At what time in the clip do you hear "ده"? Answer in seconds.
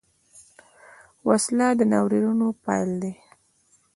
3.01-3.11